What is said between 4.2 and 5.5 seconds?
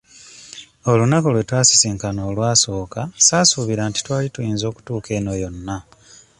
tuyinza okutuuka eno